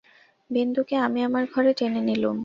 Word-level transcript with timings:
বিন্দুকে 0.49 0.95
আমি 0.97 1.19
আমার 1.23 1.43
ঘরে 1.53 1.71
টেনে 1.73 2.01
নিলুম। 2.01 2.37